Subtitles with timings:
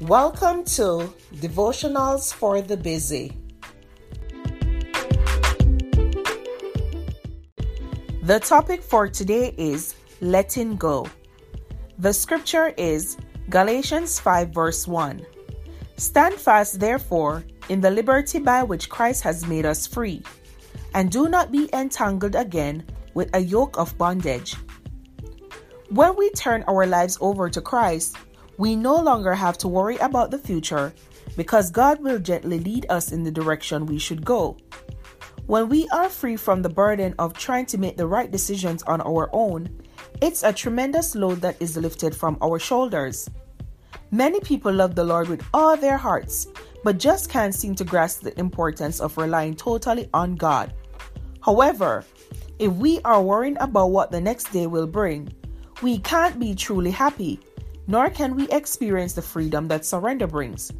[0.00, 3.36] Welcome to Devotionals for the Busy.
[8.22, 11.06] The topic for today is letting go.
[11.98, 13.18] The scripture is
[13.50, 15.20] Galatians 5, verse 1.
[15.98, 20.22] Stand fast, therefore, in the liberty by which Christ has made us free,
[20.94, 24.56] and do not be entangled again with a yoke of bondage.
[25.90, 28.16] When we turn our lives over to Christ,
[28.60, 30.92] we no longer have to worry about the future
[31.34, 34.58] because God will gently lead us in the direction we should go.
[35.46, 39.00] When we are free from the burden of trying to make the right decisions on
[39.00, 39.70] our own,
[40.20, 43.30] it's a tremendous load that is lifted from our shoulders.
[44.10, 46.46] Many people love the Lord with all their hearts,
[46.84, 50.74] but just can't seem to grasp the importance of relying totally on God.
[51.40, 52.04] However,
[52.58, 55.32] if we are worrying about what the next day will bring,
[55.80, 57.40] we can't be truly happy,
[57.90, 60.70] nor can we experience the freedom that surrender brings.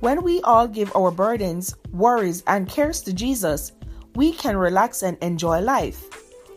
[0.00, 3.70] When we all give our burdens, worries, and cares to Jesus,
[4.16, 6.02] we can relax and enjoy life.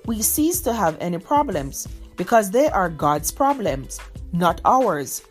[0.07, 3.99] We cease to have any problems because they are God's problems,
[4.33, 5.21] not ours.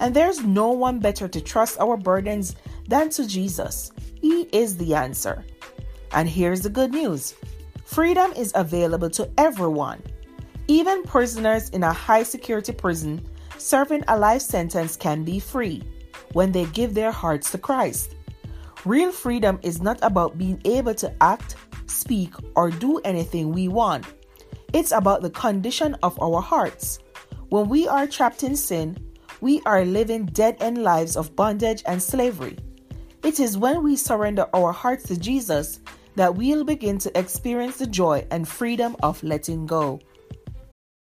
[0.00, 2.56] And there's no one better to trust our burdens
[2.88, 3.92] than to Jesus.
[4.20, 5.44] He is the answer.
[6.10, 7.36] And here's the good news
[7.84, 10.02] freedom is available to everyone.
[10.66, 13.24] Even prisoners in a high security prison
[13.60, 15.82] serving a life sentence can be free
[16.32, 18.16] when they give their hearts to Christ.
[18.84, 24.06] Real freedom is not about being able to act, speak, or do anything we want.
[24.72, 26.98] It's about the condition of our hearts.
[27.48, 28.96] When we are trapped in sin,
[29.40, 32.56] we are living dead end lives of bondage and slavery.
[33.22, 35.80] It is when we surrender our hearts to Jesus
[36.16, 40.00] that we'll begin to experience the joy and freedom of letting go.